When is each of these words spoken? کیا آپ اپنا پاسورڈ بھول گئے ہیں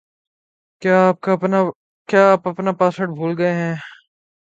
کیا 0.81 0.97
آپ 2.31 2.47
اپنا 2.47 2.71
پاسورڈ 2.79 3.09
بھول 3.15 3.31
گئے 3.37 3.53
ہیں 3.53 3.75